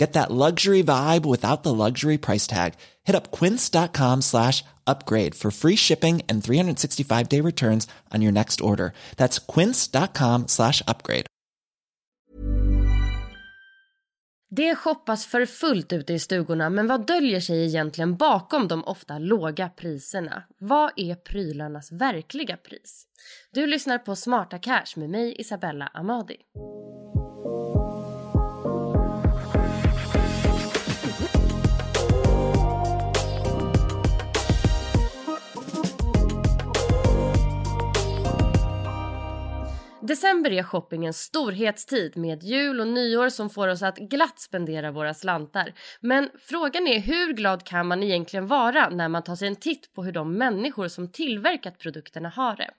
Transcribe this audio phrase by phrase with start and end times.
[0.00, 2.72] Get that luxury vibe without the luxury price tag.
[3.08, 8.60] Hit up quince.com slash upgrade for free shipping and 365 day returns on your next
[8.60, 8.92] order.
[9.16, 11.26] That's quince.com slash upgrade.
[14.50, 19.18] Det shoppas för fullt ute i stugorna men vad döljer sig egentligen bakom de ofta
[19.18, 20.42] låga priserna?
[20.58, 23.04] Vad är prylarnas verkliga pris?
[23.54, 26.36] Du lyssnar på Smarta Cash med mig Isabella Amadi.
[40.02, 45.14] December är shoppingens storhetstid med jul och nyår som får oss att glatt spendera våra
[45.14, 45.72] slantar.
[46.00, 49.94] Men frågan är hur glad kan man egentligen vara när man tar sig en titt
[49.94, 52.70] på hur de människor som tillverkat produkterna har det?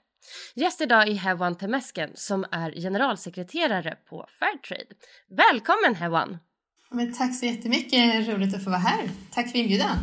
[0.54, 4.94] Gäst idag är Hewan Temesken som är generalsekreterare på Fairtrade.
[5.28, 6.38] Välkommen Hewan!
[6.90, 9.08] Men tack så jättemycket, roligt att få vara här.
[9.30, 9.96] Tack för inbjudan.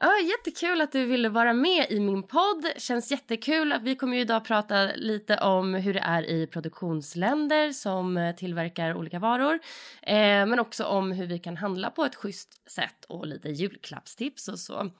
[0.00, 2.66] Ja, jättekul att du ville vara med i min podd.
[2.76, 3.74] Känns jättekul.
[3.82, 8.94] Vi kommer ju idag prata lite om hur det är i produktionsländer som eh, tillverkar
[8.94, 9.54] olika varor.
[10.02, 10.16] Eh,
[10.46, 14.58] men också om hur vi kan handla på ett schysst sätt och lite julklappstips och
[14.58, 14.90] så.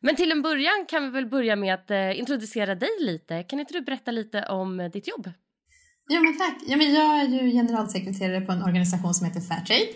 [0.00, 3.42] Men till en början kan vi väl börja med att eh, introducera dig lite.
[3.42, 5.30] Kan inte du berätta lite om eh, ditt jobb?
[6.08, 6.56] Jo, men tack.
[6.66, 9.86] Ja, men jag är ju generalsekreterare på en organisation som heter Fairtrade.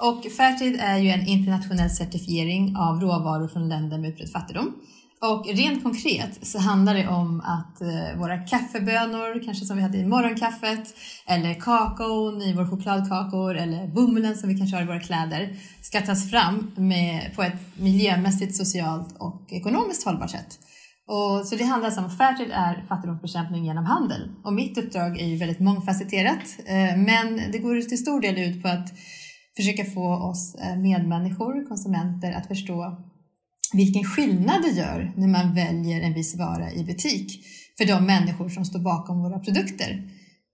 [0.00, 4.74] Och Fairtrade är ju en internationell certifiering av råvaror från länder med utbredd fattigdom.
[5.22, 9.98] Och rent konkret så handlar det om att eh, våra kaffebönor, kanske som vi hade
[9.98, 10.94] i morgonkaffet,
[11.26, 16.00] eller kakaon i vår chokladkakor eller bomullen som vi kanske har i våra kläder, ska
[16.00, 20.58] tas fram med, på ett miljömässigt, socialt och ekonomiskt hållbart sätt.
[21.06, 24.28] Och, så det handlar alltså om Fairtrade är fattigdomsbekämpning genom handel.
[24.44, 28.62] Och mitt uppdrag är ju väldigt mångfacetterat, eh, men det går till stor del ut
[28.62, 28.92] på att
[29.56, 32.96] försöka få oss eh, medmänniskor, konsumenter, att förstå
[33.72, 37.44] vilken skillnad det gör när man väljer en viss vara i butik
[37.78, 40.10] för de människor som står bakom våra produkter.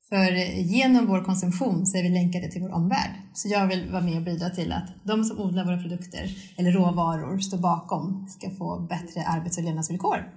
[0.08, 3.10] För eh, genom vår konsumtion så är vi länkade till vår omvärld.
[3.34, 6.72] Så jag vill vara med och bidra till att de som odlar våra produkter eller
[6.72, 10.32] råvaror står bakom ska få bättre arbets och levnadsvillkor.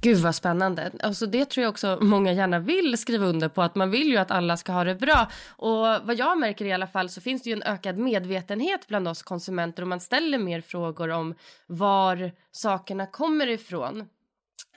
[0.00, 0.90] Gud vad spännande.
[1.00, 4.16] Alltså det tror jag också många gärna vill skriva under på att man vill ju
[4.16, 5.30] att alla ska ha det bra.
[5.48, 9.08] Och vad jag märker i alla fall så finns det ju en ökad medvetenhet bland
[9.08, 11.34] oss konsumenter och man ställer mer frågor om
[11.66, 14.08] var sakerna kommer ifrån.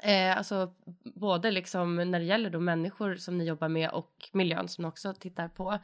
[0.03, 0.73] Eh, alltså
[1.03, 4.87] både liksom när det gäller då människor som ni jobbar med och miljön som ni
[4.87, 5.79] också tittar på.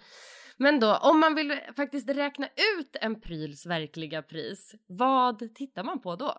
[0.57, 6.01] Men då om man vill faktiskt räkna ut en pryls verkliga pris, vad tittar man
[6.01, 6.37] på då?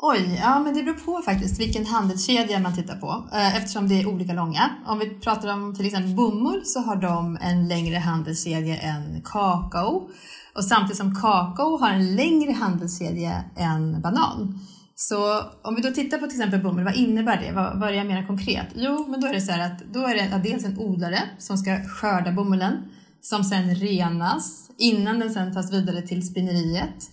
[0.00, 4.00] Oj, ja men det beror på faktiskt vilken handelskedja man tittar på eh, eftersom det
[4.00, 4.70] är olika långa.
[4.86, 10.10] Om vi pratar om till exempel bomull så har de en längre handelskedja än kakao
[10.54, 14.60] och samtidigt som kakao har en längre handelskedja än banan.
[14.94, 17.52] Så om vi då tittar på till exempel bomull, vad innebär det?
[17.52, 18.66] Vad, vad är det mer konkret?
[18.74, 21.58] Jo, men då är det så här att då är det dels en odlare som
[21.58, 22.74] ska skörda bomullen
[23.20, 27.10] som sen renas innan den sen tas vidare till spinneriet.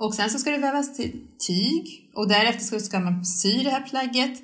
[0.00, 1.12] Och sen så ska det vävas till
[1.46, 4.42] tyg och därefter ska man sy det här plagget.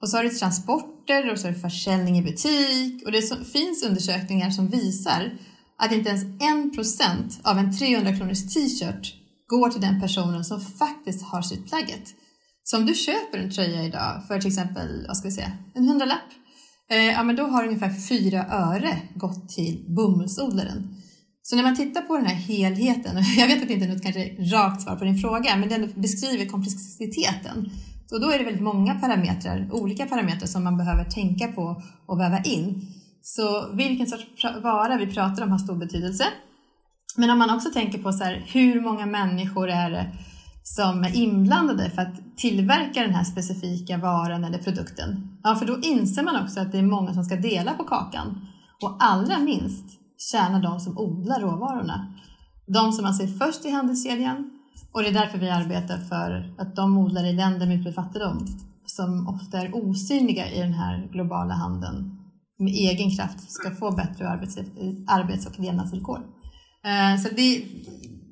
[0.00, 3.02] Och så har du transporter och så har du försäljning i butik.
[3.06, 5.38] Och det finns undersökningar som visar
[5.78, 9.14] att inte ens en procent av en 300 kronors t-shirt
[9.46, 12.14] går till den personen som faktiskt har sytt plagget.
[12.64, 15.88] Så om du köper en tröja idag för till exempel, vad ska vi säga, en
[15.88, 16.30] hundralapp
[16.90, 20.96] Eh, ja, men då har ungefär 4 öre gått till bomullsodlaren.
[21.50, 23.92] Så när man tittar på den här helheten, och jag vet att det inte är
[23.92, 24.24] något kanske
[24.56, 27.70] rakt svar på din fråga, men den beskriver komplexiteten.
[28.06, 32.20] Så då är det väldigt många parametrar, olika parametrar som man behöver tänka på och
[32.20, 32.86] väva in.
[33.22, 36.24] Så vilken sorts vara vi pratar om har stor betydelse.
[37.16, 40.06] Men om man också tänker på så här, hur många människor är det
[40.62, 45.38] som är inblandade för att tillverka den här specifika varan eller produkten.
[45.42, 48.46] Ja, för då inser man också att det är många som ska dela på kakan.
[48.82, 52.14] Och allra minst tjänar de som odlar råvarorna.
[52.66, 54.50] De som alltså är först i handelskedjan
[54.92, 58.46] och det är därför vi arbetar för att de odlar i länder med utbredd fattigdom
[58.86, 62.18] som ofta är osynliga i den här globala handeln
[62.58, 64.58] med egen kraft ska få bättre arbets,
[65.06, 66.18] arbets och levnadsvillkor.
[66.84, 67.64] Eh, så, det,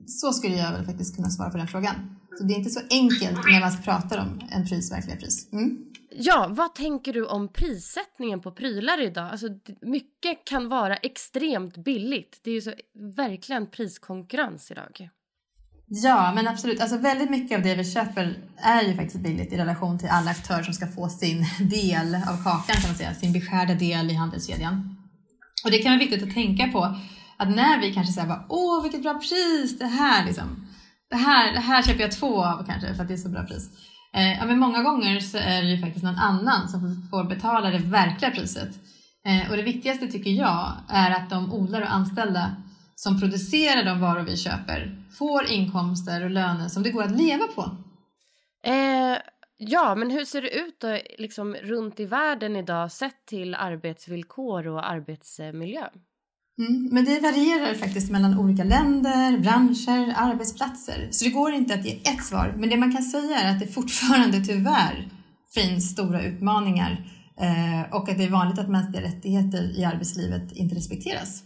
[0.06, 1.94] så skulle jag väl faktiskt kunna svara på den frågan.
[2.38, 5.52] Så det är inte så enkelt när man pratar om en pris, verkliga pris.
[5.52, 5.78] Mm.
[6.18, 9.30] Ja, vad tänker du om prissättningen på prylar idag?
[9.30, 9.46] Alltså,
[9.80, 12.40] mycket kan vara extremt billigt.
[12.44, 12.72] Det är ju så,
[13.16, 15.08] verkligen priskonkurrens idag.
[15.86, 16.80] Ja, men absolut.
[16.80, 20.30] Alltså väldigt mycket av det vi köper är ju faktiskt billigt i relation till alla
[20.30, 24.14] aktörer som ska få sin del av kakan, kan man säga, sin beskärda del i
[24.14, 24.96] handelskedjan.
[25.64, 26.96] Och det kan vara viktigt att tänka på
[27.36, 30.66] att när vi kanske säger åh vilket bra pris, det här liksom,
[31.10, 33.42] det här, det här köper jag två av kanske för att det är så bra
[33.42, 33.70] pris.
[34.16, 37.70] Eh, ja, men många gånger så är det ju faktiskt någon annan som får betala
[37.70, 38.68] det verkliga priset.
[39.26, 42.56] Eh, och det viktigaste tycker jag är att de odlare och anställda
[42.94, 47.46] som producerar de varor vi köper får inkomster och löner som det går att leva
[47.46, 47.76] på.
[48.62, 49.18] Eh,
[49.56, 54.66] ja, men hur ser det ut då, liksom, runt i världen idag sett till arbetsvillkor
[54.66, 55.88] och arbetsmiljö?
[56.58, 61.08] Mm, men det varierar faktiskt mellan olika länder, branscher, arbetsplatser.
[61.11, 62.55] Så det går inte att ge ett svar.
[62.56, 65.08] Men det man kan säga är att det fortfarande tyvärr
[65.55, 70.75] finns stora utmaningar eh, och att det är vanligt att mänskliga rättigheter i arbetslivet inte
[70.75, 71.43] respekteras.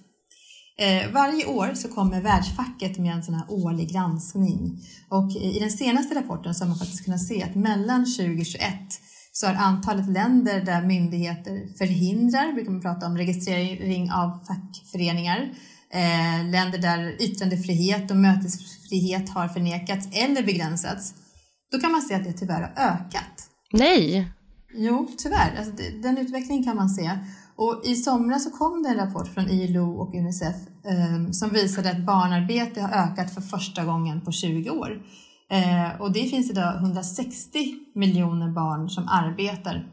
[0.79, 4.79] Eh, varje år så kommer Världsfacket med en sån här årlig granskning
[5.09, 8.73] och i den senaste rapporten så har man faktiskt kunnat se att mellan 2021
[9.41, 15.55] så har antalet länder där myndigheter förhindrar, brukar man prata om registrering av fackföreningar,
[15.91, 21.15] eh, länder där yttrandefrihet och mötesfrihet har förnekats eller begränsats,
[21.73, 23.49] då kan man se att det tyvärr har ökat.
[23.73, 24.33] Nej!
[24.75, 25.57] Jo, tyvärr.
[25.59, 25.73] Alltså,
[26.03, 27.11] den utvecklingen kan man se.
[27.57, 31.91] Och I somras så kom det en rapport från ILO och Unicef eh, som visade
[31.91, 35.03] att barnarbete har ökat för första gången på 20 år.
[35.51, 39.87] Eh, och det finns idag 160 miljoner barn som arbetar.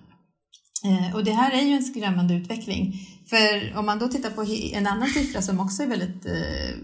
[0.86, 2.94] Eh, och det här är ju en skrämmande utveckling.
[3.30, 6.76] För om man då tittar på en annan siffra som också är väldigt, eh,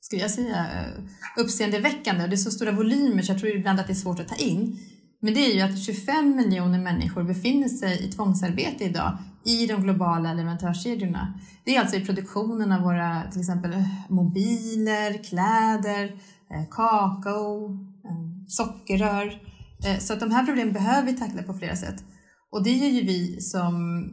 [0.00, 1.02] skulle jag säga, eh,
[1.36, 2.24] uppseendeväckande.
[2.24, 4.28] Och det är så stora volymer så jag tror ibland att det är svårt att
[4.28, 4.78] ta in.
[5.20, 9.82] Men det är ju att 25 miljoner människor befinner sig i tvångsarbete idag i de
[9.82, 11.34] globala leverantörskedjorna.
[11.64, 16.04] Det är alltså i produktionen av våra till exempel eh, mobiler, kläder,
[16.50, 17.78] eh, kakao,
[18.48, 19.40] sockerrör.
[19.84, 22.04] Eh, så att de här problemen behöver vi tackla på flera sätt.
[22.52, 24.04] Och det gör ju vi som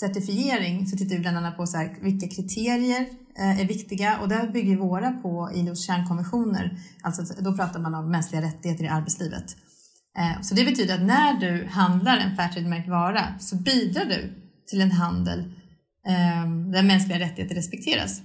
[0.00, 3.06] certifiering så tittar vi bland annat på så här, vilka kriterier
[3.38, 6.78] eh, är viktiga och där bygger våra på ILOs kärnkonventioner.
[7.02, 9.56] Alltså då pratar man om mänskliga rättigheter i arbetslivet.
[10.18, 14.34] Eh, så det betyder att när du handlar en Fairtrade-märkt vara så bidrar du
[14.66, 15.52] till en handel
[16.72, 18.22] där mänskliga rättigheter respekteras.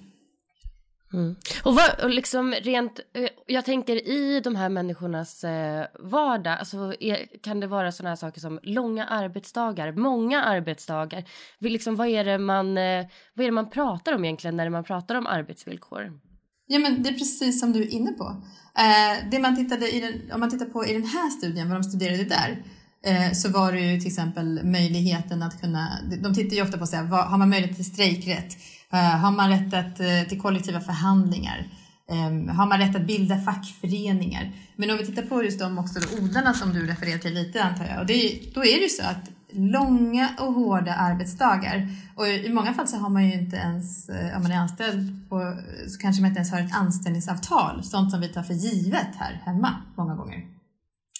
[1.16, 1.36] Mm.
[1.64, 6.94] Och, vad, och liksom rent, eh, jag tänker i de här människornas eh, vardag, alltså
[7.00, 11.24] är, kan det vara sådana här saker som långa arbetsdagar, många arbetsdagar?
[11.60, 14.84] Liksom, vad, är det man, eh, vad är det man pratar om egentligen när man
[14.84, 16.20] pratar om arbetsvillkor?
[16.68, 18.44] Ja, men det är precis som du är inne på.
[18.78, 21.78] Eh, det man tittade i den, om man tittar på i den här studien, vad
[21.78, 22.64] de studerade där,
[23.06, 26.86] Eh, så var det ju till exempel möjligheten att kunna, de tittar ju ofta på
[26.86, 28.58] så här, vad, har man möjlighet till strejkrätt?
[28.94, 31.68] Eh, har man rätt att, eh, till kollektiva förhandlingar?
[32.10, 34.52] Ehm, har man rätt att bilda fackföreningar?
[34.76, 37.64] Men om vi tittar på just de också då, odlarna som du refererar till lite
[37.64, 42.28] antar jag, och det, då är det ju så att långa och hårda arbetsdagar och
[42.28, 45.58] i många fall så har man ju inte ens, eh, om man är anställd på,
[45.88, 49.42] så kanske man inte ens har ett anställningsavtal, sånt som vi tar för givet här
[49.46, 50.46] hemma många gånger.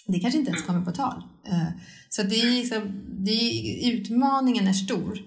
[0.06, 1.22] Det kanske inte ens kommer på tal.
[2.08, 5.18] Så det är liksom, det är, utmaningen är stor.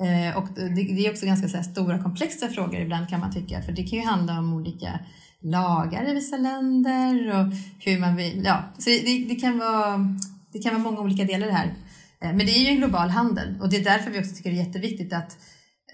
[0.00, 3.72] Eh, och det är också ganska så stora komplexa frågor ibland kan man tycka, för
[3.72, 4.98] det kan ju handla om olika
[5.42, 10.16] lagar i vissa länder och hur man vill, ja, så det, det, kan vara,
[10.52, 11.74] det kan vara många olika delar i det här.
[12.20, 14.50] Eh, men det är ju en global handel och det är därför vi också tycker
[14.50, 15.36] det är jätteviktigt att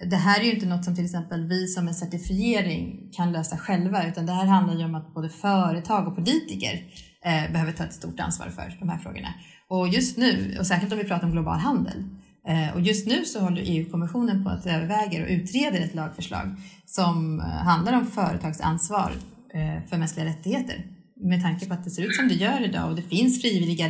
[0.09, 3.57] det här är ju inte något som till exempel vi som en certifiering kan lösa
[3.57, 6.85] själva utan det här handlar ju om att både företag och politiker
[7.25, 9.33] eh, behöver ta ett stort ansvar för de här frågorna.
[9.67, 12.03] Och just nu, och särskilt om vi pratar om global handel,
[12.47, 17.39] Eh, och just nu så håller EU-kommissionen på att överväga och utreder ett lagförslag som
[17.39, 19.11] eh, handlar om företagsansvar
[19.53, 20.85] eh, för mänskliga rättigheter.
[21.15, 23.87] Med tanke på att det ser ut som det gör idag och det finns frivilliga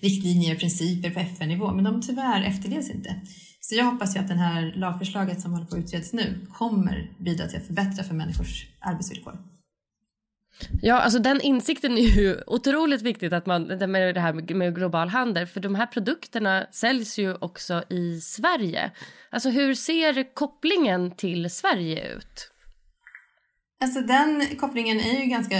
[0.00, 3.14] riktlinjer och principer på FN-nivå, men de tyvärr efterlevs inte.
[3.60, 7.10] Så jag hoppas ju att det här lagförslaget som håller på att utredas nu kommer
[7.18, 9.38] bidra till att förbättra för människors arbetsvillkor.
[10.82, 15.08] Ja, alltså den insikten är ju otroligt viktigt att man, med det här med global
[15.08, 18.90] handel, för de här produkterna säljs ju också i Sverige.
[19.30, 22.50] Alltså hur ser kopplingen till Sverige ut?
[23.80, 25.56] Alltså den kopplingen är ju ganska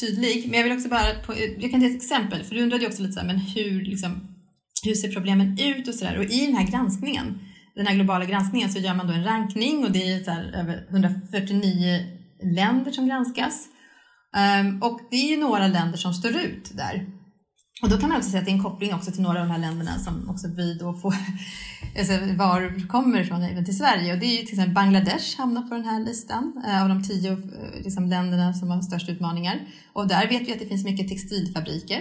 [0.00, 2.82] tydlig, men jag vill också bara, på, jag kan ge ett exempel, för du undrade
[2.82, 4.34] ju också lite så här, men hur, liksom,
[4.84, 6.18] hur ser problemen ut och sådär.
[6.18, 7.38] Och i den här granskningen,
[7.74, 10.52] den här globala granskningen, så gör man då en rankning och det är så här,
[10.54, 12.06] över 149
[12.42, 13.68] länder som granskas.
[14.36, 17.06] Um, och det är ju några länder som står ut där.
[17.82, 19.46] Och då kan man också säga att det är en koppling också till några av
[19.46, 21.14] de här länderna som också vi då får,
[21.98, 24.12] alltså varor kommer ifrån även till Sverige.
[24.12, 27.02] Och det är ju till exempel Bangladesh hamnar på den här listan eh, av de
[27.02, 29.60] tio eh, liksom, länderna som har störst utmaningar.
[29.92, 32.00] Och där vet vi att det finns mycket textilfabriker.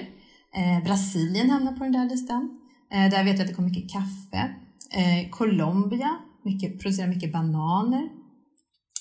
[0.56, 2.60] Eh, Brasilien hamnar på den där listan.
[2.94, 4.54] Eh, där vet vi att det kommer mycket kaffe.
[4.94, 8.10] Eh, Colombia mycket, producerar mycket bananer.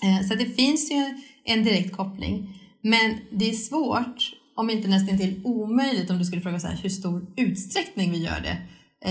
[0.02, 2.59] Eh, så det finns ju en direkt koppling.
[2.82, 6.76] Men det är svårt, om inte nästan till omöjligt, om du skulle fråga så här,
[6.82, 8.58] hur stor utsträckning vi gör det.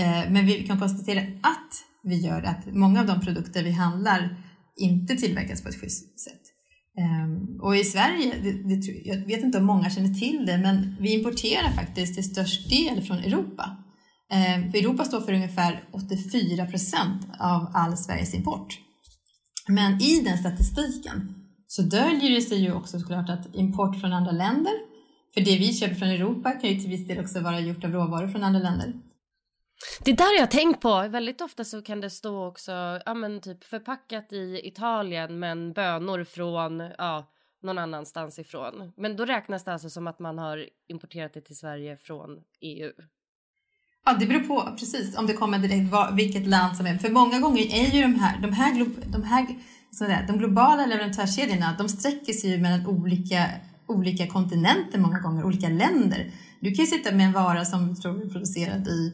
[0.00, 3.70] Eh, men vi kan konstatera att vi gör det, att många av de produkter vi
[3.70, 4.36] handlar
[4.76, 6.40] inte tillverkas på ett schysst sätt.
[6.98, 10.96] Ehm, och i Sverige, det, det, jag vet inte om många känner till det, men
[11.00, 13.76] vi importerar faktiskt till störst del från Europa.
[14.32, 18.78] Ehm, för Europa står för ungefär 84 procent av all Sveriges import.
[19.68, 21.39] Men i den statistiken
[21.70, 24.72] så döljer det sig ju också såklart att import från andra länder,
[25.34, 27.92] för det vi köper från Europa kan ju till viss del också vara gjort av
[27.92, 28.92] råvaror från andra länder.
[30.04, 31.08] Det där jag har tänkt på.
[31.08, 36.24] Väldigt ofta så kan det stå också, ja men typ förpackat i Italien men bönor
[36.24, 38.92] från, ja, någon annanstans ifrån.
[38.96, 42.92] Men då räknas det alltså som att man har importerat det till Sverige från EU.
[44.04, 46.98] Ja, det beror på precis om det kommer direkt vilket land som är.
[46.98, 49.46] För många gånger är ju de här, de här, de här
[49.92, 53.46] så de globala leverantörskedjorna de sträcker sig ju mellan olika,
[53.86, 56.32] olika kontinenter många gånger, olika länder.
[56.60, 59.12] Du kan ju sitta med en vara som tror är producerad i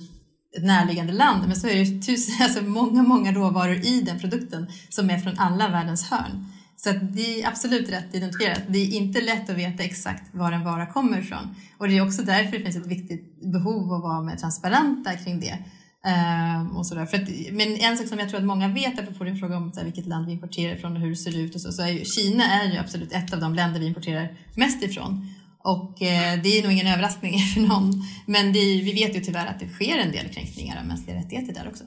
[0.56, 4.66] ett närliggande land, men så är det tusen, alltså många, många råvaror i den produkten
[4.88, 6.46] som är från alla världens hörn.
[6.76, 8.62] Så det är absolut rätt identifierat.
[8.68, 11.54] Det är inte lätt att veta exakt var en vara kommer ifrån.
[11.78, 15.12] Och det är också därför det finns ett viktigt behov av att vara mer transparenta
[15.12, 15.58] kring det.
[16.04, 17.06] Um, och sådär.
[17.06, 19.72] För att, men en sak som jag tror att många vet, apropå din fråga om
[19.72, 21.82] så här, vilket land vi importerar ifrån och hur det ser ut och så, så
[21.82, 25.28] är ju, Kina är ju absolut ett av de länder vi importerar mest ifrån.
[25.58, 27.92] Och eh, det är nog ingen överraskning för någon.
[28.26, 31.54] Men det, vi vet ju tyvärr att det sker en del kränkningar av mänskliga rättigheter
[31.54, 31.84] där också.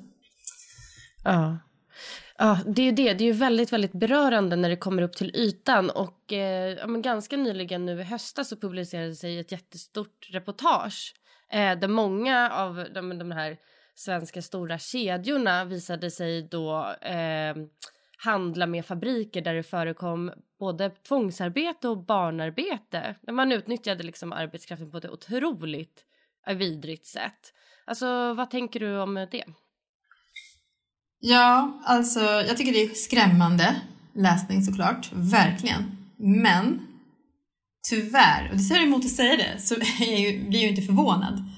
[1.24, 1.58] Ja.
[2.38, 3.14] Ja, det är ju det.
[3.14, 5.90] Det är ju väldigt, väldigt berörande när det kommer upp till ytan.
[5.90, 11.14] Och eh, ja, men ganska nyligen nu i höstas så publicerade sig ett jättestort reportage
[11.52, 13.58] eh, där många av de, de här
[14.00, 17.56] svenska stora kedjorna visade sig då eh,
[18.18, 23.16] handla med fabriker där det förekom både tvångsarbete och barnarbete.
[23.22, 26.06] Där man utnyttjade liksom arbetskraften på ett otroligt
[26.48, 27.54] vidrigt sätt.
[27.86, 29.44] Alltså, vad tänker du om det?
[31.20, 33.82] Ja, alltså jag tycker det är skrämmande
[34.16, 35.98] läsning såklart, verkligen.
[36.18, 36.88] Men
[37.90, 41.49] tyvärr, och det säger emot att säga det, så jag blir jag ju inte förvånad.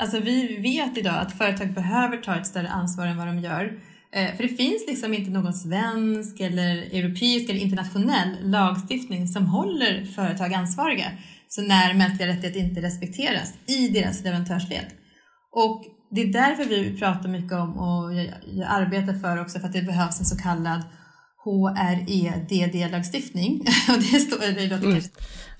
[0.00, 3.80] Alltså vi vet idag att företag behöver ta ett större ansvar än vad de gör.
[4.12, 10.04] Eh, för det finns liksom inte någon svensk eller europeisk eller internationell lagstiftning som håller
[10.04, 11.10] företag ansvariga
[11.48, 14.86] så när mänskliga rättigheter inte respekteras i deras leverantörsled.
[15.52, 19.66] Och det är därför vi pratar mycket om och jag, jag arbetar för också för
[19.66, 20.82] att det behövs en så kallad
[21.44, 23.60] HREDD-lagstiftning.
[23.88, 25.02] och det står, det låter mm.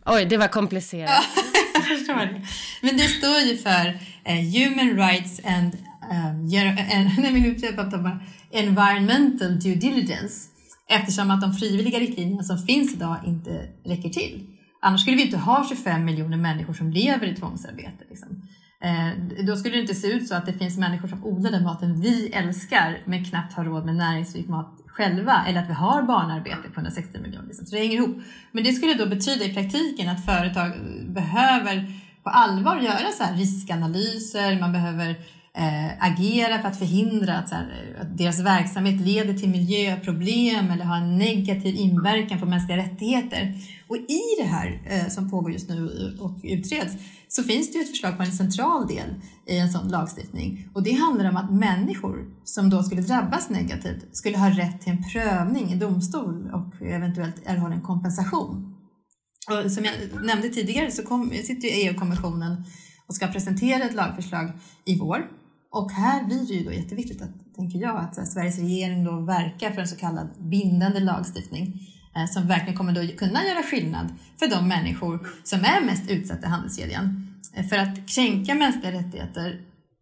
[0.06, 1.25] Oj, det var komplicerat.
[1.88, 2.42] jag förstår det.
[2.80, 5.76] Men det står ju för eh, Human Rights and
[6.10, 6.46] um,
[8.52, 10.49] Environmental Due Diligence
[10.88, 14.46] eftersom att de frivilliga riktlinjerna som finns idag inte räcker till.
[14.82, 18.04] Annars skulle vi inte ha 25 miljoner människor som lever i tvångsarbete.
[18.10, 18.42] Liksom.
[18.84, 21.64] Eh, då skulle det inte se ut så att det finns människor som odlar den
[21.64, 26.02] maten vi älskar men knappt har råd med näringsrik mat själva eller att vi har
[26.02, 27.47] barnarbete på 160 miljoner.
[27.47, 27.66] Liksom.
[27.66, 28.16] Så det hänger ihop.
[28.52, 30.73] Men det skulle då betyda i praktiken att företag
[31.07, 31.92] behöver
[32.25, 35.16] på allvar göra så här riskanalyser, man behöver
[35.57, 40.85] eh, agera för att förhindra att, så här, att deras verksamhet leder till miljöproblem eller
[40.85, 43.54] har en negativ inverkan på mänskliga rättigheter.
[43.88, 46.95] Och i det här eh, som pågår just nu och utreds
[47.28, 49.14] så finns det ju ett förslag på en central del
[49.47, 54.16] i en sån lagstiftning och det handlar om att människor som då skulle drabbas negativt
[54.16, 58.76] skulle ha rätt till en prövning i domstol och eventuellt erhålla en kompensation.
[59.49, 62.64] Och som jag nämnde tidigare så kom, sitter ju EU-kommissionen
[63.07, 64.52] och ska presentera ett lagförslag
[64.85, 65.39] i vår.
[65.73, 69.21] Och här blir det ju då jätteviktigt, att, tänker jag, att här, Sveriges regering då
[69.21, 71.81] verkar för en så kallad bindande lagstiftning
[72.17, 76.47] eh, som verkligen kommer då kunna göra skillnad för de människor som är mest utsatta
[76.47, 77.27] i handelskedjan.
[77.55, 79.61] Eh, för att kränka mänskliga rättigheter,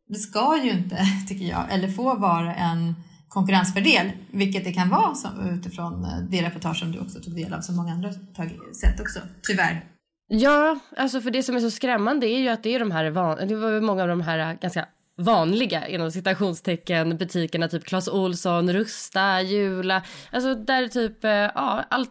[0.09, 0.97] det ska ju inte,
[1.29, 2.95] tycker jag, eller få vara en
[3.29, 7.55] konkurrensfördel, vilket det kan vara som, utifrån eh, det reportage som du också tog del
[7.55, 9.85] av, som många andra har sett också, tyvärr.
[10.31, 13.05] Ja, alltså för det som är så skrämmande är ju att det är de här,
[13.47, 14.87] det var många av de här eh, ganska
[15.19, 22.11] vanliga inom citationstecken butikerna typ Clas Olsson, Rusta, Jula, alltså där typ eh, ja, allt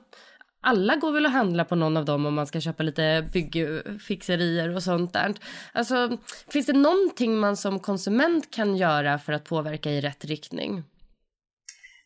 [0.61, 4.75] alla går väl att handla på någon av dem om man ska köpa lite byggfixerier
[4.75, 5.33] och sånt där.
[5.73, 6.17] Alltså,
[6.51, 10.83] finns det någonting man som konsument kan göra för att påverka i rätt riktning?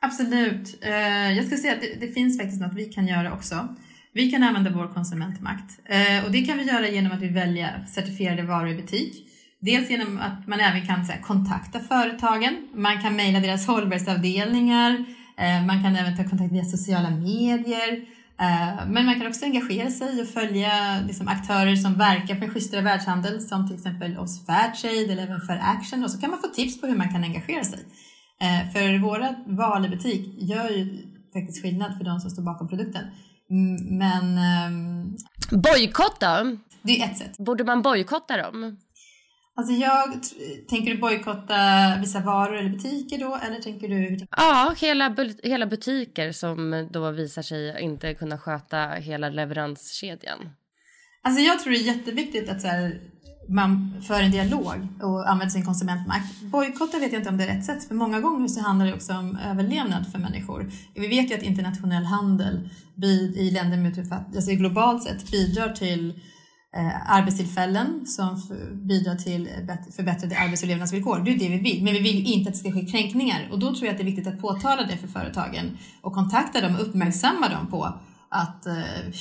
[0.01, 0.77] Absolut.
[0.81, 3.75] Eh, jag ska säga att det, det, finns faktiskt något vi kan göra också.
[4.13, 7.85] Vi kan använda vår konsumentmakt eh, och det kan vi göra genom att vi väljer
[7.85, 9.30] certifierade varor i butik.
[9.61, 12.67] Dels genom att man även kan här, kontakta företagen.
[12.73, 15.05] Man kan mejla deras hållbarhetsavdelningar.
[15.37, 18.05] Eh, man kan även ta kontakt via sociala medier.
[18.87, 22.81] Men man kan också engagera sig och följa liksom, aktörer som verkar för en schysstare
[22.81, 26.47] världshandel som till exempel oss Fairtrade eller även för Action och så kan man få
[26.47, 27.79] tips på hur man kan engagera sig.
[28.41, 32.67] Eh, för våra val i butik gör ju faktiskt skillnad för de som står bakom
[32.67, 33.03] produkten.
[33.89, 34.37] Men...
[34.67, 35.17] Um,
[35.61, 36.57] Bojkotta?
[36.81, 37.37] Det är ett sätt.
[37.37, 38.77] Borde man bojkotta dem?
[39.55, 40.23] Alltså jag,
[40.69, 41.55] tänker du bojkotta
[41.99, 43.39] vissa varor eller butiker då?
[43.47, 44.17] Eller tänker du...
[44.37, 50.49] Ja, hela, hela butiker som då visar sig inte kunna sköta hela leveranskedjan.
[51.23, 53.01] Alltså jag tror det är jätteviktigt att så här,
[53.49, 56.41] man för en dialog och använder sin konsumentmakt.
[56.41, 58.93] Bojkotta vet jag inte om det är rätt sätt, för många gånger så handlar det
[58.93, 60.71] också om överlevnad för människor.
[60.95, 62.69] Vi vet ju att internationell handel
[63.35, 66.19] i länder med alltså globalt sett bidrar till
[66.77, 69.49] Eh, arbetstillfällen som bidrar till
[69.95, 71.19] förbättrade arbets och levnadsvillkor.
[71.19, 73.59] Det är det vi vill, men vi vill inte att det ska ske kränkningar och
[73.59, 76.75] då tror jag att det är viktigt att påtala det för företagen och kontakta dem
[76.75, 78.73] och uppmärksamma dem på att, eh,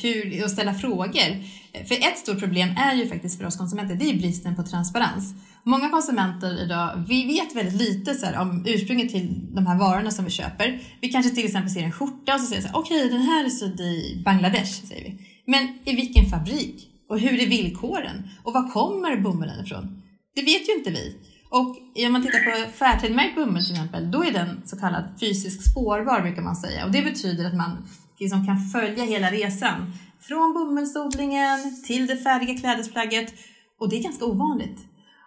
[0.03, 1.45] hur, och ställa frågor.
[1.89, 5.35] För ett stort problem är ju faktiskt för oss konsumenter, det är bristen på transparens.
[5.63, 10.11] Många konsumenter idag, vi vet väldigt lite så här, om ursprunget till de här varorna
[10.11, 10.81] som vi köper.
[11.01, 13.45] Vi kanske till exempel ser en skjorta och så säger vi okej okay, den här
[13.45, 15.19] är sydd i Bangladesh, säger vi.
[15.45, 16.90] Men i vilken fabrik?
[17.11, 18.29] Och hur är villkoren?
[18.45, 20.03] Och var kommer bomullen ifrån?
[20.35, 21.17] Det vet ju inte vi.
[21.51, 25.71] Och om man tittar på Fairtrade-märkt bomull till exempel, då är den så kallad fysiskt
[25.71, 26.85] spårbar brukar man säga.
[26.85, 29.93] Och det betyder att man liksom kan följa hela resan.
[30.21, 33.35] Från bomullsodlingen till det färdiga klädesplagget.
[33.81, 34.79] Och det är ganska ovanligt.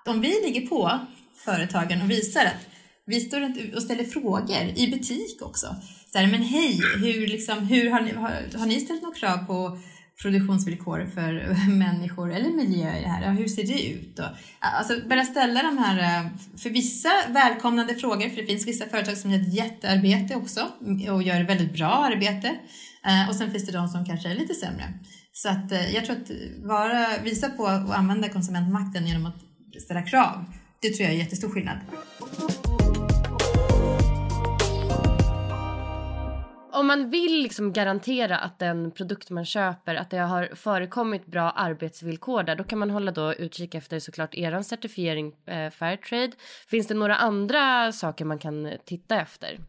[0.06, 1.00] Om vi ligger på
[1.46, 2.67] företagen och visar att
[3.06, 5.76] vi står och ställer frågor i butik också.
[6.12, 9.38] Så här, men hej, hur, liksom, hur har, ni, har, har ni ställt några krav
[9.38, 9.78] på
[10.24, 13.34] produktionsvillkor för människor eller miljö i det här?
[13.34, 14.20] Hur ser det ut?
[14.20, 14.26] Och,
[14.60, 19.18] alltså börja ställa de här, eh, för vissa välkomnande frågor, för det finns vissa företag
[19.18, 20.68] som gör ett jättearbete också
[21.12, 22.48] och gör väldigt bra arbete.
[23.06, 24.94] Eh, och sen finns det de som kanske är lite sämre.
[25.34, 26.32] Så att eh, jag tror att
[26.64, 30.46] vara, visa på och använda konsumentmakten genom att ställa krav,
[30.82, 31.78] det tror jag är jättestor skillnad.
[36.74, 41.52] Om man vill liksom garantera att den produkt man köper att det har förekommit bra
[41.52, 46.32] arbetsvillkor där då kan man hålla då utkik efter såklart er certifiering eh, Fairtrade.
[46.68, 49.60] Finns det några andra saker man kan titta efter?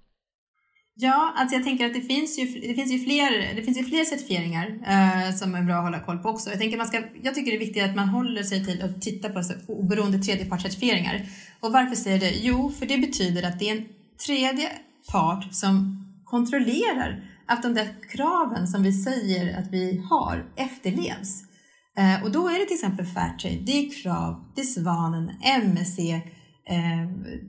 [0.96, 3.84] Ja, alltså jag tänker att det finns ju, det finns ju, fler, det finns ju
[3.84, 6.50] fler certifieringar eh, som är bra att hålla koll på också.
[6.50, 9.02] Jag, tänker man ska, jag tycker det är viktigt att man håller sig till att
[9.02, 11.26] titta på oberoende tredjepartscertifieringar.
[11.60, 12.38] Och varför säger jag det?
[12.38, 13.84] Jo, för det betyder att det är en
[14.26, 14.72] tredje
[15.12, 16.03] part som
[16.34, 17.10] kontrollerar
[17.46, 21.42] att de där kraven som vi säger att vi har efterlevs.
[21.98, 25.30] Eh, och då är det till exempel Fairtrade, det är Krav, det är Svanen,
[25.64, 25.98] MSC,
[26.74, 27.04] eh,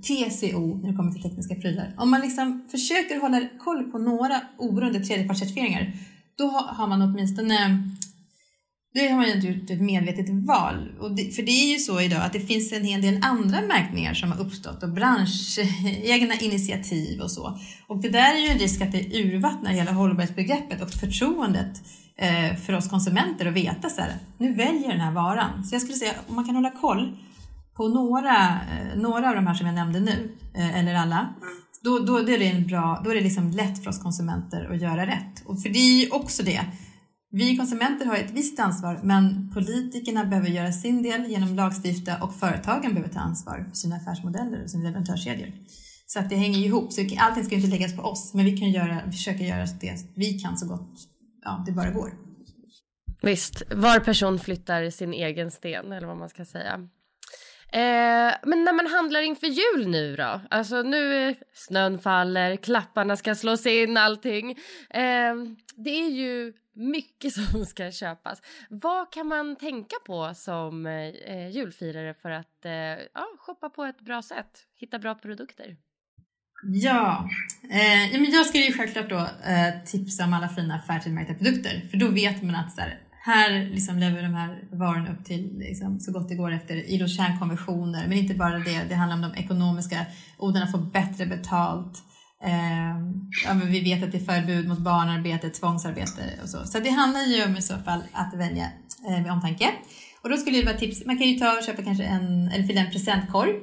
[0.06, 1.96] TCO när det kommer till tekniska prylar.
[1.98, 5.94] Om man liksom försöker hålla koll på några oberoende tredjepartscertifieringar
[6.38, 7.90] då har man åtminstone
[8.96, 10.92] då har man ju gjort ett medvetet val.
[11.00, 13.62] Och det, för det är ju så idag att det finns en hel del andra
[13.62, 17.60] märkningar som har uppstått och branschegna initiativ och så.
[17.88, 21.82] Och det där är ju en risk att det urvattnar hela hållbarhetsbegreppet och förtroendet
[22.18, 25.64] eh, för oss konsumenter att veta så här, nu väljer den här varan.
[25.64, 27.18] Så jag skulle säga om man kan hålla koll
[27.78, 31.36] på några, eh, några av de här som jag nämnde nu, eh, eller alla,
[31.84, 34.74] då, då, då är det, en bra, då är det liksom lätt för oss konsumenter
[34.74, 35.44] att göra rätt.
[35.46, 36.62] Och för det är ju också det.
[37.38, 42.24] Vi konsumenter har ett visst ansvar, men politikerna behöver göra sin del genom att lagstifta
[42.24, 45.52] och företagen behöver ta ansvar för sina affärsmodeller och sina leverantörskedjor.
[46.06, 46.94] Så att det hänger ihop.
[46.94, 50.40] Så allting ska inte läggas på oss, men vi kan göra, försöka göra det vi
[50.40, 51.08] kan så gott
[51.46, 52.14] ja, det bara går.
[53.22, 56.90] Visst, var person flyttar sin egen sten eller vad man ska säga.
[57.76, 60.42] Eh, men när man handlar inför jul nu då?
[60.50, 64.52] Alltså nu eh, snön faller, klapparna ska slås in, allting.
[64.90, 65.36] Eh,
[65.76, 68.42] det är ju mycket som ska köpas.
[68.70, 72.72] Vad kan man tänka på som eh, eh, julfirare för att eh,
[73.14, 74.66] ja, shoppa på ett bra sätt?
[74.76, 75.78] Hitta bra produkter?
[76.64, 77.30] Ja,
[77.72, 81.88] eh, ja men jag ska ju självklart då eh, tipsa om alla fina Fairtrade-märkta produkter.
[81.92, 85.58] För då vet man att så här, här liksom lever de här varorna upp till
[85.58, 88.08] liksom, så gott det går efter ILOs kärnkonventioner.
[88.08, 90.06] Men inte bara det, det handlar om de ekonomiska.
[90.38, 92.04] Odlarna får bättre betalt.
[92.44, 92.96] Eh,
[93.46, 96.66] ja, men vi vet att det är förbud mot barnarbete, tvångsarbete och så.
[96.66, 98.68] Så det handlar ju om i så fall att välja
[99.08, 99.72] eh, med omtanke.
[100.22, 102.64] Och då skulle det vara tips, man kan ju ta och köpa kanske en, eller
[102.64, 103.54] fylla en presentkorg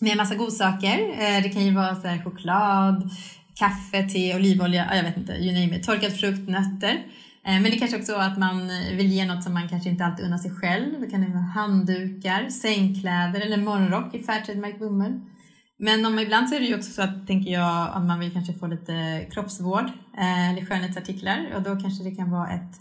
[0.00, 0.98] med en massa godsaker.
[1.10, 3.10] Eh, det kan ju vara så choklad,
[3.58, 7.04] kaffe, te, olivolja, jag vet inte, you name it, torkad frukt, nötter.
[7.48, 10.04] Eh, men det kanske också är att man vill ge något som man kanske inte
[10.04, 11.00] alltid unnar sig själv.
[11.00, 15.20] Det kan vara handdukar, sängkläder eller morgonrock i Fairtrade-märkt bomull.
[15.78, 18.32] Men om, ibland så är det ju också så att, tänker jag, att man vill
[18.32, 19.84] kanske få lite kroppsvård
[20.18, 22.74] eh, eller skönhetsartiklar och då kanske det kan vara ett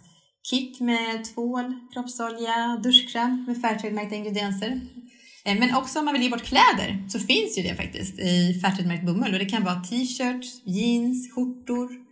[0.50, 4.82] kit med tvål, kroppsolja, duschkräm med Fairtrade-märkta ingredienser.
[5.46, 8.60] Eh, men också om man vill ge bort kläder så finns ju det faktiskt i
[8.62, 12.07] Fairtrade-märkt bomull och det kan vara t-shirts, jeans, skjortor.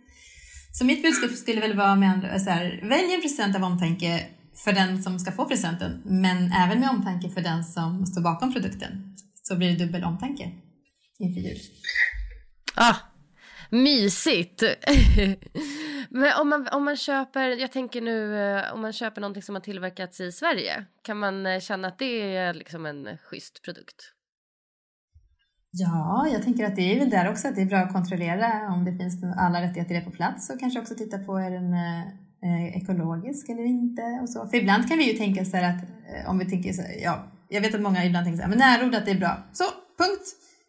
[0.78, 4.26] Så mitt budskap skulle väl vara med andra, så här, välj en present av omtanke
[4.64, 8.52] för den som ska få presenten, men även med omtanke för den som står bakom
[8.52, 9.16] produkten.
[9.42, 10.50] Så blir det dubbel omtanke
[11.18, 11.58] inför jul.
[12.74, 12.96] Ah,
[13.70, 14.62] mysigt!
[16.10, 19.54] Men om man, om man köper, jag tänker nu eh, om man köper någonting som
[19.54, 24.15] har tillverkats i Sverige, kan man eh, känna att det är liksom en schysst produkt?
[25.78, 28.72] Ja, jag tänker att det är väl där också att det är bra att kontrollera
[28.72, 31.74] om det finns alla rättigheter är på plats och kanske också titta på är den
[31.74, 34.48] eh, ekologisk eller inte och så.
[34.48, 36.90] För ibland kan vi ju tänka så här att eh, om vi tänker så här,
[37.02, 39.38] ja, jag vet att många ibland tänker så här, men närodlat är bra.
[39.52, 39.64] Så,
[39.98, 40.26] punkt!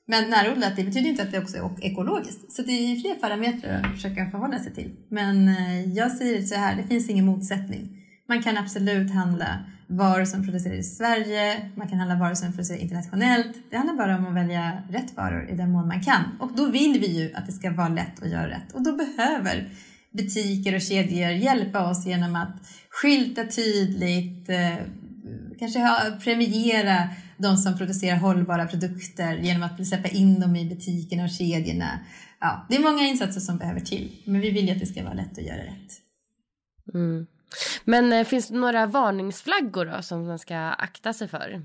[0.08, 2.52] Men närodlat det betyder inte att det också är ekologiskt.
[2.52, 4.96] Så det är fler parametrar att försöka förhålla sig till.
[5.10, 7.90] Men eh, jag säger så här, det finns ingen motsättning.
[8.28, 12.82] Man kan absolut handla varor som produceras i Sverige, man kan handla varor som produceras
[12.82, 13.58] internationellt.
[13.70, 16.24] Det handlar bara om att välja rätt varor i den mån man kan.
[16.40, 18.74] Och då vill vi ju att det ska vara lätt att göra rätt.
[18.74, 19.70] Och då behöver
[20.12, 22.56] butiker och kedjor hjälpa oss genom att
[22.90, 24.76] skylta tydligt, eh,
[25.60, 25.80] kanske
[26.24, 32.00] premiera de som producerar hållbara produkter genom att släppa in dem i butikerna och kedjorna.
[32.40, 35.04] Ja, det är många insatser som behöver till, men vi vill ju att det ska
[35.04, 36.02] vara lätt att göra rätt.
[36.94, 37.26] Mm.
[37.86, 41.62] Men eh, finns det några varningsflaggor då som man ska akta sig för?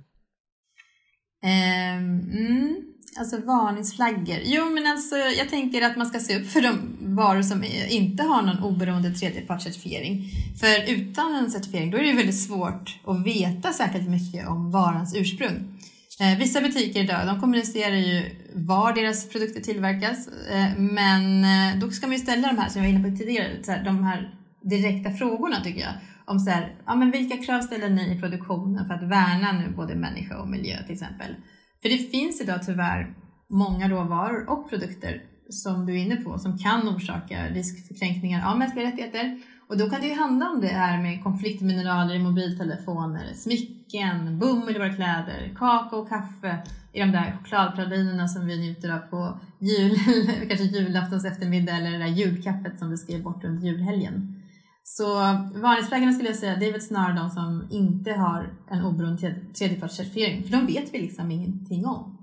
[1.45, 2.77] Ehm, mm,
[3.19, 4.39] alltså varningsflaggor.
[4.45, 8.23] Jo, men alltså jag tänker att man ska se upp för de varor som inte
[8.23, 10.31] har någon oberoende tredjepartscertifiering.
[10.61, 15.17] För utan en certifiering då är det väldigt svårt att veta särskilt mycket om varans
[15.17, 15.79] ursprung.
[16.21, 21.91] Eh, vissa butiker idag de kommunicerar ju var deras produkter tillverkas, eh, men eh, då
[21.91, 24.05] ska man ju ställa de här som jag var inne på tidigare, så här, de
[24.05, 25.93] här direkta frågorna tycker jag.
[26.25, 29.75] Om så här, ja, men vilka krav ställer ni i produktionen för att värna nu
[29.77, 31.35] både människa och miljö till exempel?
[31.83, 33.15] För det finns idag tyvärr
[33.49, 38.51] många råvaror och produkter som du är inne på som kan orsaka risk för kränkningar
[38.51, 39.41] av mänskliga rättigheter.
[39.69, 44.77] Och då kan det ju handla om det här med konfliktmineraler i mobiltelefoner, smycken, bomull
[44.77, 46.59] i våra kläder, kakao och kaffe
[46.93, 49.99] i de där chokladpralinerna som vi njuter av på jul,
[50.49, 54.42] kanske julaftons eftermiddag eller det där julkaffet som vi skrev bort under julhelgen.
[54.85, 55.15] Så
[55.55, 60.45] varningsflaggarna skulle jag säga, det är väl snarare de som inte har en oberoende tredjepartscertifiering,
[60.45, 62.19] för de vet vi liksom ingenting om.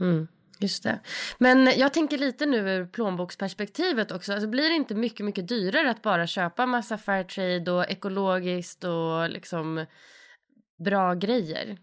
[0.00, 0.28] Mm,
[0.60, 1.00] just det.
[1.38, 4.32] Men jag tänker lite nu ur plånboksperspektivet också.
[4.32, 9.30] Alltså blir det inte mycket, mycket dyrare att bara köpa massa fairtrade och ekologiskt och
[9.30, 9.86] liksom
[10.84, 11.78] bra grejer?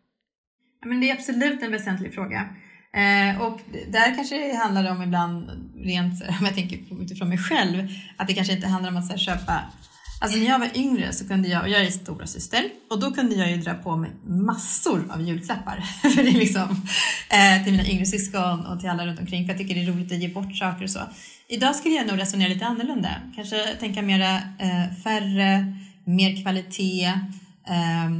[0.81, 2.55] Ja, men det är absolut en väsentlig fråga.
[2.93, 7.87] Eh, och där kanske det handlar om ibland, rent om jag tänker utifrån mig själv,
[8.17, 9.61] att det kanske inte handlar om att här, köpa
[10.21, 13.11] Alltså när jag var yngre så kunde jag, och jag är stora syster och då
[13.11, 16.69] kunde jag ju dra på mig massor av julklappar för det liksom,
[17.29, 19.91] eh, till mina yngre syskon och till alla runt omkring för jag tycker det är
[19.91, 20.99] roligt att ge bort saker och så.
[21.47, 23.09] Idag skulle jag nog resonera lite annorlunda.
[23.35, 25.75] Kanske tänka mera eh, färre,
[26.05, 27.05] mer kvalitet,
[27.67, 28.11] eh,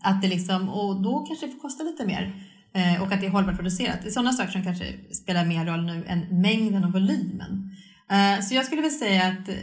[0.00, 2.47] Att det liksom, och då kanske det får kosta lite mer.
[2.78, 3.98] Eh, och att det är hållbart producerat.
[4.02, 7.70] Det är sådana saker som kanske spelar mer roll nu än mängden och volymen.
[8.10, 9.54] Eh, så jag skulle vilja säga att eh,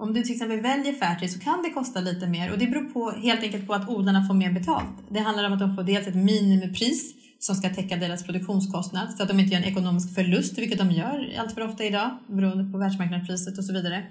[0.00, 2.84] om du till exempel väljer Fairtrade så kan det kosta lite mer och det beror
[2.84, 4.96] på, helt enkelt på att odlarna får mer betalt.
[5.10, 9.22] Det handlar om att de får dels ett minimipris som ska täcka deras produktionskostnad så
[9.22, 12.72] att de inte gör en ekonomisk förlust, vilket de gör allt för ofta idag beroende
[12.72, 14.04] på världsmarknadspriset och så vidare.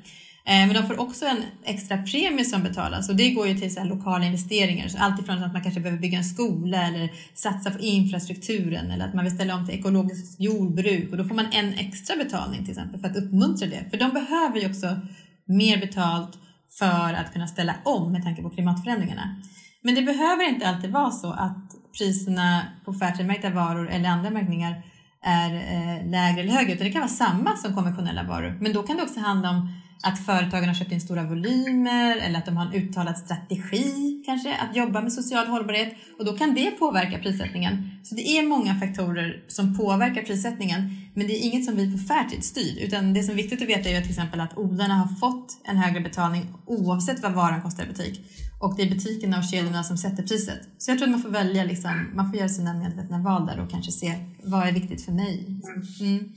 [0.46, 3.74] Eh, men de får också en extra premie som betalas och det går ju till
[3.74, 4.88] så lokala investeringar.
[4.88, 9.24] Så att man kanske behöver bygga en skola eller satsa på infrastrukturen eller att man
[9.24, 13.02] vill ställa om till ekologiskt jordbruk och då får man en extra betalning till exempel
[13.02, 13.86] för att uppmuntra det.
[13.92, 15.00] För de behöver ju också
[15.46, 16.38] mer betalt
[16.80, 19.42] för att kunna ställa om med tanke på klimatförändringarna.
[19.82, 24.84] Men det behöver inte alltid vara så att priserna på Fairtrade-märkta varor eller andra märkningar
[25.22, 28.58] är eh, lägre eller högre, utan det kan vara samma som konventionella varor.
[28.62, 32.40] Men då kan det också handla om att företagen har köpt in stora volymer eller
[32.40, 36.56] att de har en uttalad strategi kanske att jobba med social hållbarhet och då kan
[36.56, 37.90] det påverka prissättningen.
[38.04, 41.98] Så det är många faktorer som påverkar prissättningen men det är inget som vi på
[41.98, 45.16] Fairtrade styr utan det som är viktigt att veta är till exempel att odlarna har
[45.16, 48.22] fått en högre betalning oavsett vad varan kostar i butik
[48.64, 50.60] och det är butikerna och kedjorna som sätter priset.
[50.78, 53.60] Så jag tror att man får välja, liksom, man får göra sina medvetna val där
[53.60, 55.62] och kanske se vad är viktigt för mig.
[56.00, 56.34] Mm.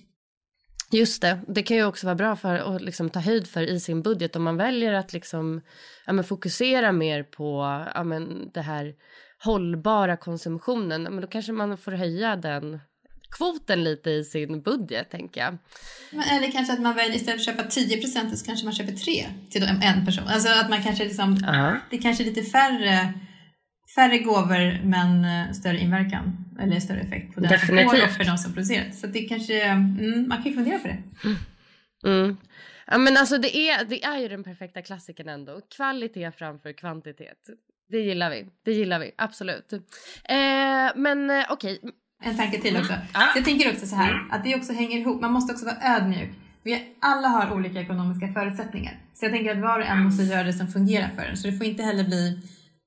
[0.90, 3.81] Just det, det kan ju också vara bra för att liksom ta höjd för i
[3.81, 5.61] sin budget om man väljer att liksom,
[6.07, 7.62] ja, men fokusera mer på
[7.94, 8.94] ja, men det här
[9.44, 11.03] hållbara konsumtionen.
[11.03, 12.81] Men då kanske man får höja den
[13.31, 15.59] kvoten lite i sin budget tänker jag.
[16.31, 18.92] Eller kanske att man väljer istället för att köpa 10 procent så kanske man köper
[18.92, 20.29] tre till en person.
[20.29, 21.77] Alltså att man kanske liksom, uh -huh.
[21.90, 23.14] det är kanske lite färre
[23.96, 28.24] färre gåvor men eh, större inverkan eller större effekt på den som får och för
[28.24, 28.90] de som producerar.
[28.90, 31.02] Så det kanske, mm, man kan ju fundera på det.
[32.09, 32.37] Mm.
[32.87, 35.61] Ja, men alltså det är, det är ju den perfekta klassikern ändå.
[35.76, 37.38] Kvalitet framför kvantitet.
[37.90, 38.46] Det gillar vi.
[38.64, 39.72] Det gillar vi, absolut.
[39.72, 39.78] Eh,
[40.96, 41.78] men eh, okej.
[41.82, 41.92] Okay.
[42.22, 42.92] En tanke till också.
[42.92, 43.06] Mm.
[43.35, 45.20] Jag tänker också så här, att det också hänger ihop.
[45.20, 46.30] Man måste också vara ödmjuk.
[46.62, 49.00] Vi alla har olika ekonomiska förutsättningar.
[49.14, 51.37] Så jag tänker att var och en måste göra det som fungerar för en.
[51.37, 52.42] Så det får inte heller bli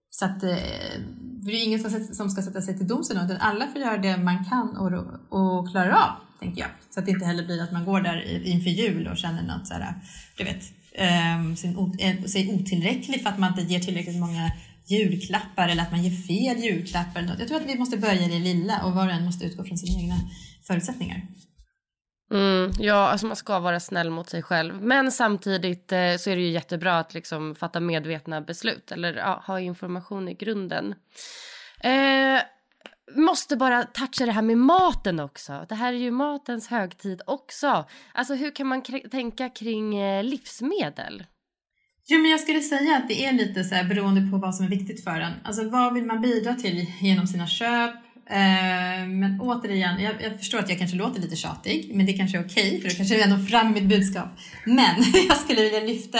[0.09, 0.49] så att, eh,
[1.41, 4.17] det är ingen som som ska sätta sig till doms utan alla får göra det
[4.17, 4.91] man kan och,
[5.39, 6.69] och klarar av, tänker jag.
[6.89, 9.67] Så att det inte heller blir att man går där inför jul och känner något
[9.67, 9.93] så här,
[10.37, 10.63] du vet,
[11.37, 14.51] um, sin, eh, sig otillräcklig för att man inte ger tillräckligt många
[14.85, 17.35] julklappar eller att man ger fel julklappar.
[17.39, 19.63] Jag tror att vi måste börja i det lilla och var och en måste utgå
[19.63, 20.15] från sina egna
[20.63, 21.27] förutsättningar.
[22.31, 24.81] Mm, ja, alltså man ska vara snäll mot sig själv.
[24.81, 29.43] Men samtidigt eh, så är det ju jättebra att liksom fatta medvetna beslut eller ja,
[29.47, 30.95] ha information i grunden.
[31.83, 32.41] Eh,
[33.15, 35.65] måste bara toucha det här med maten också.
[35.69, 37.85] Det här är ju matens högtid också.
[38.13, 41.23] Alltså hur kan man tänka kring eh, livsmedel?
[42.07, 44.65] Jo, men jag skulle säga att det är lite så här beroende på vad som
[44.65, 45.33] är viktigt för en.
[45.43, 47.95] Alltså vad vill man bidra till genom sina köp?
[48.31, 52.37] Eh, men återigen, jag, jag, förstår att jag kanske låter lite tjatig, men det kanske
[52.37, 54.29] är okej, okay, för då kanske jag ändå fram mitt budskap.
[54.65, 54.95] Men
[55.29, 56.19] jag skulle vilja lyfta,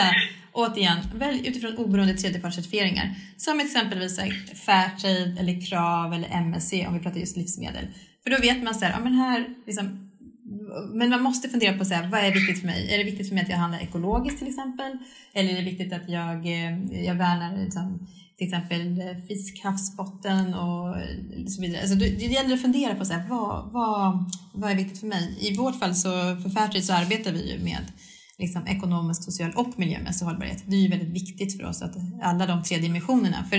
[0.52, 4.20] återigen, väl utifrån oberoende tredjepartscertifieringar, som exempelvis
[4.66, 7.88] Fairtrade eller Krav eller MSC om vi pratar just livsmedel.
[8.24, 10.10] För då vet man så här, ja men här, liksom,
[10.94, 12.94] men man måste fundera på så här, vad är viktigt för mig?
[12.94, 14.98] Är det viktigt för mig att jag handlar ekologiskt till exempel?
[15.34, 18.08] Eller är det viktigt att jag, eh, jag värnar liksom,
[18.40, 21.82] till exempel eh, fiskhavsbotten och eh, så vidare.
[21.82, 25.38] Alltså det, gäller att fundera på så här, vad, vad, vad är viktigt för mig?
[25.40, 26.10] I vårt fall så
[26.44, 27.92] för Fairtrade så arbetar vi ju med
[28.38, 30.64] liksom, ekonomisk, social och miljömässig hållbarhet.
[30.66, 33.46] Det är ju väldigt viktigt för oss att alla de tre dimensionerna.
[33.50, 33.58] För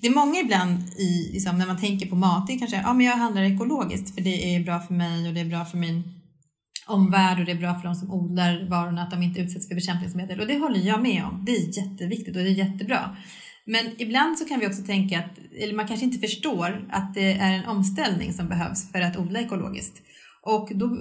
[0.00, 2.92] det är många ibland i, liksom, när man tänker på mat, det är kanske ja,
[2.92, 5.78] men jag handlar ekologiskt för det är bra för mig och det är bra för
[5.78, 6.02] min
[6.86, 9.74] omvärld och det är bra för de som odlar varorna att de inte utsätts för
[9.74, 11.44] bekämpningsmedel och det håller jag med om.
[11.46, 13.16] Det är jätteviktigt och det är jättebra.
[13.70, 17.32] Men ibland så kan vi också tänka att, eller man kanske inte förstår att det
[17.32, 20.02] är en omställning som behövs för att odla ekologiskt.
[20.42, 20.98] Och, då,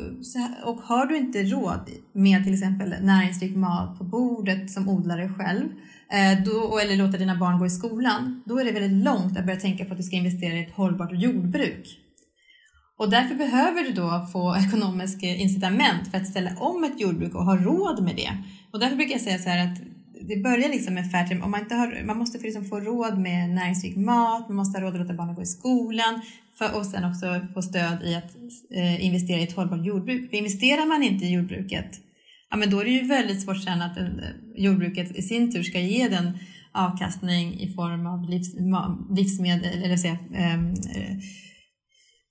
[0.63, 5.65] och har du inte råd med till exempel näringsrik mat på bordet som odlare själv,
[6.11, 9.45] eh, då, eller låta dina barn gå i skolan, då är det väldigt långt att
[9.45, 11.99] börja tänka på att du ska investera i ett hållbart jordbruk.
[12.97, 17.45] Och därför behöver du då få ekonomiska incitament för att ställa om ett jordbruk och
[17.45, 18.31] ha råd med det.
[18.71, 19.88] Och därför brukar jag säga så här att
[20.21, 21.41] det börjar liksom med Fairtrade.
[21.41, 24.85] Om man, inte har, man måste liksom få råd med näringsrik mat, man måste ha
[24.85, 26.21] råd att låta barnen gå i skolan
[26.57, 28.35] för, och sen också få stöd i att
[28.75, 30.29] eh, investera i ett hållbart jordbruk.
[30.29, 31.91] För investerar man inte i jordbruket,
[32.49, 34.21] ja, men då är det ju väldigt svårt sen att en,
[34.55, 36.37] jordbruket i sin tur ska ge den
[36.71, 38.55] avkastning i form av livs,
[39.17, 41.17] livsmedel, eller säga, eh, eh,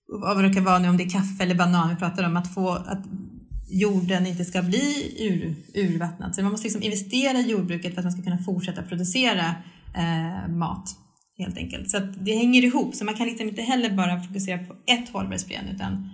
[0.08, 2.54] vad det kan vara nu, om det är kaffe eller banan vi pratar om, att
[2.54, 3.04] få att
[3.70, 6.34] jorden inte ska bli ur, urvattnad.
[6.34, 9.54] Så man måste liksom investera i jordbruket för att man ska kunna fortsätta producera
[9.96, 10.96] eh, mat
[11.38, 11.90] helt enkelt.
[11.90, 15.68] Så det hänger ihop, så man kan liksom inte heller bara fokusera på ett hållbarhetsben
[15.68, 16.10] utan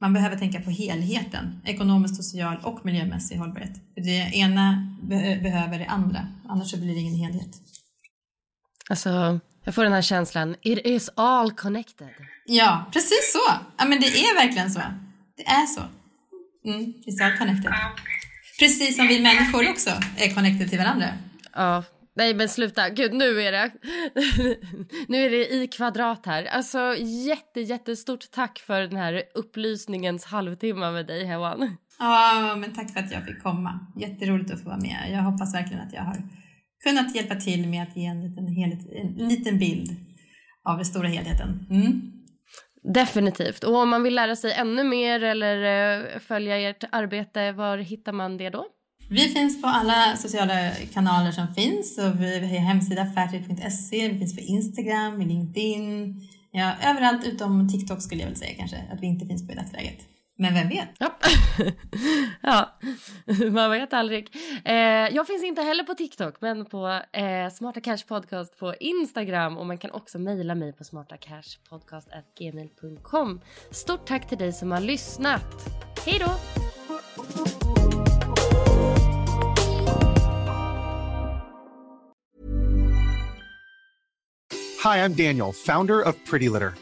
[0.00, 3.80] man behöver tänka på helheten, ekonomisk, social och miljömässig hållbarhet.
[3.96, 7.60] Det ena be behöver det andra, annars så blir det ingen helhet.
[8.90, 12.08] Alltså, jag får den här känslan, it is all connected.
[12.46, 13.52] Ja, precis så.
[13.78, 14.80] Ja, men det är verkligen så.
[15.36, 15.80] Det är så.
[16.64, 17.72] Mm, it's all connected.
[18.58, 21.06] Precis som vi människor också är connected till varandra.
[21.52, 21.84] Ja,
[22.16, 22.88] nej men sluta.
[22.88, 23.70] Gud, nu är det.
[25.08, 26.44] nu är det i kvadrat här.
[26.44, 26.94] Alltså
[27.26, 31.76] jätte, jättestort tack för den här upplysningens halvtimme med dig, Hewan.
[31.98, 33.86] Ja, men tack för att jag fick komma.
[33.96, 35.08] Jätteroligt att få vara med.
[35.10, 36.16] Jag hoppas verkligen att jag har
[36.84, 39.90] kunnat hjälpa till med att ge en liten, helhet, en liten bild
[40.64, 41.66] av den stora helheten.
[41.70, 42.12] Mm.
[42.82, 43.64] Definitivt.
[43.64, 45.56] Och om man vill lära sig ännu mer eller
[46.14, 48.66] eh, följa ert arbete, var hittar man det då?
[49.10, 51.98] Vi finns på alla sociala kanaler som finns.
[51.98, 58.20] Och vi har hemsida fairtrade.se, vi finns på Instagram, LinkedIn, ja, överallt utom TikTok skulle
[58.20, 59.98] jag väl säga kanske, att vi inte finns på i dagsläget.
[60.42, 60.88] Men vem vet?
[60.98, 61.14] Ja,
[62.40, 62.78] ja.
[63.50, 64.36] man vet aldrig.
[64.64, 64.74] Eh,
[65.14, 69.58] jag finns inte heller på TikTok, men på eh, Smarta Cash Podcast på Instagram.
[69.58, 73.40] Och man kan också mejla mig på smartacashpodcast.gmail.com.
[73.70, 75.68] Stort tack till dig som har lyssnat.
[76.06, 76.30] Hej då!
[84.84, 86.81] Hi, I'm Daniel, founder of Pretty Litter.